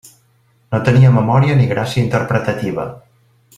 [0.75, 2.89] No tenia memòria ni gràcia interpretativa.